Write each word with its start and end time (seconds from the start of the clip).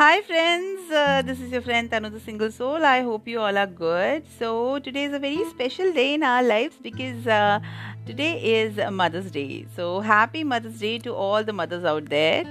Hi, 0.00 0.22
friends. 0.22 0.90
Uh, 0.90 1.20
this 1.20 1.42
is 1.42 1.52
your 1.52 1.60
friend 1.60 1.90
Tanu 1.90 2.10
the 2.10 2.20
Single 2.20 2.50
Soul. 2.50 2.86
I 2.90 3.02
hope 3.02 3.28
you 3.28 3.38
all 3.38 3.58
are 3.62 3.66
good. 3.66 4.22
So, 4.38 4.78
today 4.78 5.02
is 5.04 5.12
a 5.12 5.18
very 5.18 5.44
special 5.50 5.92
day 5.92 6.14
in 6.14 6.22
our 6.22 6.42
lives 6.42 6.76
because 6.82 7.26
uh, 7.26 7.60
today 8.06 8.30
is 8.52 8.78
Mother's 8.90 9.30
Day. 9.30 9.66
So, 9.76 10.00
happy 10.00 10.42
Mother's 10.42 10.78
Day 10.78 10.96
to 11.00 11.12
all 11.12 11.44
the 11.44 11.52
mothers 11.52 11.84
out 11.84 12.08
there. 12.08 12.46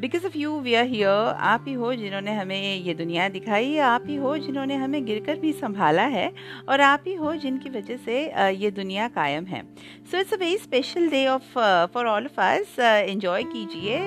Because 0.00 0.24
of 0.24 0.34
you, 0.34 0.54
we 0.68 0.76
are 0.76 0.86
here. 0.92 1.34
आप 1.50 1.64
ही 1.68 1.74
हो 1.82 1.92
जिन्होंने 1.94 2.34
हमें 2.36 2.82
ये 2.86 2.94
दुनिया 2.94 3.28
दिखाई 3.36 3.76
आप 3.90 4.06
ही 4.08 4.16
हो 4.24 4.36
जिन्होंने 4.46 4.76
हमें 4.84 5.04
गिरकर 5.06 5.38
भी 5.40 5.52
संभाला 5.60 6.06
है 6.16 6.30
और 6.68 6.80
आप 6.80 7.04
ही 7.06 7.14
हो 7.14 7.34
जिनकी 7.44 7.70
वजह 7.76 7.96
से 8.06 8.16
ये 8.62 8.70
दुनिया 8.80 9.08
कायम 9.18 9.44
है 9.52 9.62
so 10.10 10.18
it's 10.20 10.32
a 10.32 10.38
very 10.46 10.56
special 10.64 11.10
day 11.10 11.26
of 11.36 11.52
for 11.94 12.06
all 12.14 12.24
of 12.32 12.40
us 12.40 12.78
enjoy 12.78 13.42
कीजिए 13.52 14.00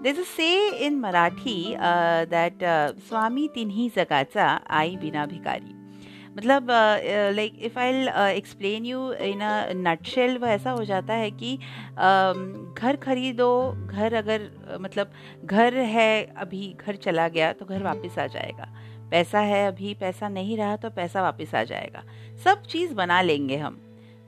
There's 0.00 0.18
a 0.18 0.24
say 0.24 0.86
in 0.86 1.00
Marathi 1.02 1.76
uh, 1.76 2.24
that 2.26 2.62
uh, 2.62 2.92
Swami 3.08 3.48
tinhi 3.48 3.88
जगाचा 3.94 4.44
आई 4.70 4.96
बिना 4.96 5.24
भिकारी 5.26 5.74
मतलब 6.36 6.66
like 7.34 7.58
if 7.66 7.78
I 7.78 8.06
explain 8.36 8.84
you 8.86 9.00
in 9.12 9.40
a 9.40 9.72
nutshell 9.76 10.36
वो 10.38 10.46
ऐसा 10.46 10.70
हो 10.70 10.84
जाता 10.84 11.14
है 11.14 11.30
कि 11.30 11.56
uh, 11.56 12.78
घर 12.78 12.96
खरीदो 12.96 13.48
घर 13.86 14.14
अगर 14.14 14.46
uh, 14.74 14.80
मतलब 14.80 15.10
घर 15.44 15.74
है 15.94 16.22
अभी 16.36 16.62
घर 16.86 16.96
चला 16.96 17.26
गया 17.28 17.52
तो 17.52 17.66
घर 17.66 17.82
वापस 17.82 18.18
आ 18.18 18.26
जाएगा। 18.26 18.68
पैसा 19.10 19.40
है 19.40 19.66
अभी 19.68 19.94
पैसा 19.94 20.28
नहीं 20.28 20.56
रहा 20.56 20.76
तो 20.76 20.90
पैसा 20.90 21.22
वापस 21.22 21.54
आ 21.54 21.64
जाएगा। 21.64 22.04
सब 22.44 22.62
चीज़ 22.66 22.94
बना 22.94 23.20
लेंगे 23.22 23.56
हम 23.56 23.80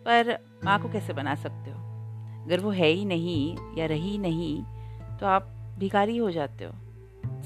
पर 0.07 0.37
माँ 0.65 0.81
को 0.83 0.93
कैसे 0.93 1.13
बना 1.13 1.35
सकते 1.35 1.71
हो? 1.71 1.79
अगर 2.45 2.61
वो 2.61 2.71
है 2.73 2.89
ही 2.89 3.05
नहीं 3.05 3.77
या 3.79 3.87
रही 3.87 4.19
नहीं 4.19 4.63
तो 5.21 5.27
आप 5.27 5.57
भिखारी 5.81 6.17
हो 6.17 6.31
जाते 6.31 6.65
हो। 6.65 6.73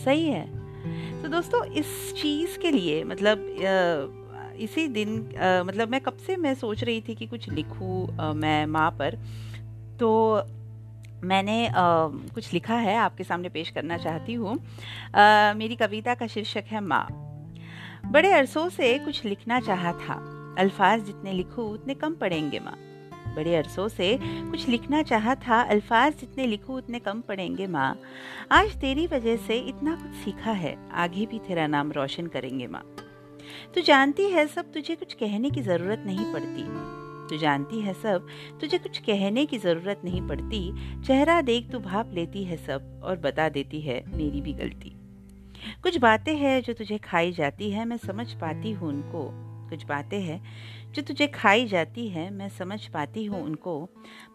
सही 0.05 0.28
है। 0.28 1.22
तो 1.22 1.28
दोस्तों 1.28 1.64
इस 1.72 2.14
चीज़ 2.14 2.58
के 2.58 2.70
लिए 2.70 3.03
मतलब 3.05 3.47
इसी 4.61 4.86
दिन 4.89 5.17
मतलब 5.67 5.89
मैं 5.89 6.00
कब 6.00 6.17
से 6.17 6.36
मैं 6.36 6.55
सोच 6.55 6.83
रही 6.84 7.00
थी 7.00 7.14
कि 7.14 7.27
कुछ 7.27 7.48
लिखूँ 7.48 8.34
मैं 8.34 8.64
माँ 8.67 8.91
पर। 8.91 9.19
तो 10.00 10.11
मैंने 11.25 11.67
आ, 11.67 11.73
कुछ 12.34 12.53
लिखा 12.53 12.77
है 12.77 12.97
आपके 12.97 13.25
सामने 13.25 13.48
पेश 13.48 13.70
करना 13.70 13.97
चाहती 13.98 14.34
हूँ। 14.34 14.56
मेरी 15.56 15.77
कविता 15.77 16.14
का 16.14 16.27
शीर्षक 16.27 16.64
है 16.67 16.80
माँ। 16.80 17.06
बड़े 18.06 18.33
अरसों 18.33 18.69
से 18.69 18.98
कुछ 18.98 19.25
लिखना 19.25 19.61
चाहा 19.61 19.92
था। 19.92 20.14
अल्फाज 20.58 21.05
जितने 21.05 21.33
लिखूँ 21.33 21.64
उतने 21.70 21.95
कम 21.95 22.14
पड़ेंगे 22.14 22.58
माँ। 22.58 22.77
बड़े 23.34 23.56
अरसों 23.56 23.88
से 23.88 24.18
कुछ 24.22 24.68
लिखना 24.68 25.02
चाहा 25.02 25.34
था। 25.34 25.60
अल्फाज 25.62 26.14
जितने 26.20 26.46
लिखूं, 26.46 26.77
उतने 26.77 26.98
कम 26.98 27.20
पड़ेंगे, 27.20 27.66
माँ। 27.66 27.98
आज 28.52 28.77
तेरी 28.77 29.06
वजह 29.06 29.36
से 29.36 29.58
इतना 29.58 29.96
कुछ 29.96 30.24
सीखा 30.24 30.52
है। 30.52 30.77
आगे 30.92 31.27
भी 31.27 31.38
तेरा 31.38 31.66
नाम 31.66 31.92
रोशन 31.92 32.27
करेंगे, 32.27 32.66
माँ। 32.66 32.82
तू 33.74 33.80
जानती 33.80 34.22
है 34.22 34.46
सब, 34.46 34.72
तुझे 34.72 34.94
कुछ 34.94 35.14
कहने 35.14 35.50
की 35.50 35.62
ज़रूरत 35.62 36.02
नहीं 36.06 36.32
पड़ती। 36.32 36.64
तू 37.28 37.36
जानती 37.36 37.80
है 37.80 37.94
सब, 37.94 38.27
तुझे 38.60 38.78
कुछ 38.78 38.98
कहने 38.98 39.46
की 39.46 39.58
ज़रूरत 39.58 40.00
नहीं 40.05 40.28
पड़ती। 40.28 40.60
चेहरा 41.02 41.40
देख 41.42 41.70
तू 41.70 41.78
भाप 41.78 42.10
लेती 42.12 42.44
है 42.44 42.56
सब 42.56 43.00
और 43.05 43.16
बता 43.16 43.48
देती 43.48 43.80
है 43.80 44.05
मेरी 44.16 44.40
भी 44.40 44.52
गलती। 44.52 44.96
कुछ 45.82 45.98
बातें 45.98 46.36
हैं 46.36 46.62
जो 46.62 46.72
तुझे 46.72 46.98
खाई 46.98 47.32
जाती 47.32 47.70
है, 47.70 47.84
मैं 47.84 47.96
समझ 47.96 48.32
पाती 48.32 48.72
हूँ 48.72 48.88
उनको। 48.88 49.53
कुछ 49.70 49.87
बातें 49.87 50.20
हैं 50.20 50.45
जो 50.93 51.03
तुझे 51.03 51.27
खाई 51.27 51.67
जाती 51.67 52.09
है, 52.09 52.31
मैं 52.31 52.48
समझ 52.48 52.87
पाती 52.87 53.25
हूँ 53.25 53.43
उनको, 53.43 53.89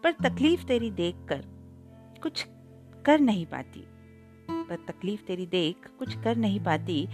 पर 0.04 0.12
तकलीफ़ 0.12 0.64
तेरी 0.64 0.90
देख 0.90 1.14
कर 1.28 1.44
कुछ 2.22 2.46
कर 3.04 3.20
नहीं 3.20 3.46
पाती। 3.46 3.84
पर 4.50 4.76
तकलीफ़ 4.88 5.22
तेरी 5.22 5.46
देख 5.46 5.76
कुछ 5.98 6.22
कर 6.22 6.36
नहीं 6.36 6.60
पाती, 6.60 7.08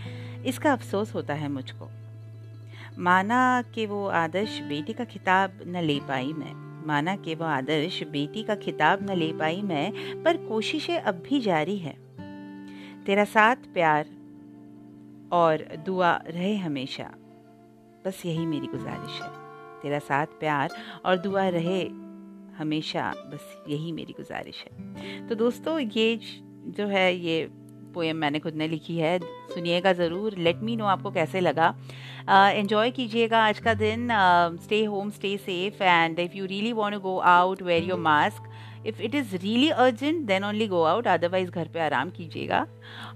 इसका 0.47 0.73
अफसोस 0.73 1.15
होता 1.15 1.35
है 1.35 1.49
मुझको। 1.49 1.89
माना 2.99 3.63
कि 3.75 3.87
वो 3.87 4.07
आदर्श 4.07 4.61
बेटी 4.61 4.93
का 4.93 5.05
खिताब 5.05 5.61
न 5.67 5.77
ले 5.77 6.01
पाई 6.01 6.33
मैं। 6.33 6.67
माना 6.87 7.17
कि 7.17 7.35
वो 7.35 7.45
आदर्श 7.45 8.03
बेटी 8.03 8.43
का 8.43 8.55
खिताब 8.55 9.11
न 9.11 9.15
ले 9.15 9.33
पाई 9.33 9.63
मैं, 9.63 9.93
पर 10.23 10.37
कोशिशें 10.37 10.99
अब 10.99 11.15
भी 11.15 11.41
जारी 11.41 11.79
है। 11.79 11.93
तेरा 13.05 13.25
साथ 13.25 13.57
प्यार 13.57 14.07
और 15.33 15.77
दुआ 15.77 16.23
रहे 16.27 16.57
हमेशा। 16.57 17.15
बस 18.07 18.23
यही 18.27 18.47
मेरी 18.47 18.67
गुजारिश 18.67 19.21
है। 19.23 19.29
तेरा 19.83 19.99
साथ 20.01 20.27
प्यार 20.41 20.71
और 21.05 21.17
दुआ 21.19 21.49
रहे 21.51 21.83
हमेशा 22.59 23.13
बस 23.27 23.65
यही 23.69 23.93
मेरी 23.93 24.13
गुजारिश 24.13 24.65
है। 24.65 25.29
तो 25.29 25.35
दोस्तों 25.35 25.79
ये 25.79 26.19
जो 26.69 26.87
है 26.87 27.15
ये 27.17 27.49
पोएम 27.95 28.17
मैंने 28.17 28.39
खुद 28.39 28.55
ने 28.55 28.69
लिखी 28.69 28.97
है 28.97 29.19
सुनिएगा 29.49 29.93
ज़रूर। 29.93 30.37
लेट 30.39 30.63
मी 30.63 30.77
नो 30.77 30.85
आपको 30.85 31.11
कैसे 31.11 31.41
लगा। 31.41 31.73
uh, 31.75 32.93
कीजिएगा 32.93 33.45
आज 33.45 33.59
का 33.59 33.75
दिन। 33.75 34.09
Stay 34.63 34.83
home 34.85 35.11
stay 35.11 35.37
safe 35.37 35.83
and 35.83 36.19
if 36.19 36.33
you 36.33 36.47
really 36.47 36.73
want 36.73 37.03
go 37.03 37.17
out 37.19 37.63
wear 37.63 37.85
your 37.85 37.99
mask 38.01 38.51
if 38.89 39.03
it 39.03 39.15
is 39.15 39.37
really 39.37 39.69
urgent 39.85 40.25
then 40.27 40.45
only 40.45 40.67
go 40.69 40.83
out 40.85 41.07
otherwise 41.09 41.51
घर 41.51 41.69
पे 41.75 41.81
आराम 41.81 42.11
कीजिएगा। 42.11 42.67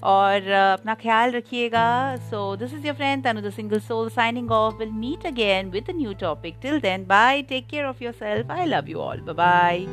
और 0.05 0.49
अपना 0.51 0.95
ख्याल 1.03 1.33
रखिएगा। 1.33 2.17
So 2.31 2.45
this 2.57 2.75
is 2.75 2.87
your 2.87 2.97
friend 2.97 3.25
Tanu 3.25 3.41
the 3.41 3.51
single 3.53 3.81
soul 3.81 4.09
signing 4.11 4.51
off 4.53 4.75
will 4.77 4.93
meet 5.01 5.27
again 5.27 5.71
with 5.71 5.91
a 5.91 5.97
new 5.97 6.13
topic 6.21 6.57
till 6.63 6.81
then 6.81 7.07
bye 7.07 7.43
take 7.43 7.67
care 7.69 7.85
of 7.87 8.05
your 8.05 8.13
self 8.15 8.51
I 8.51 8.67
love 8.67 8.89
you 8.89 8.99
all 9.01 9.21
bye 9.35 9.87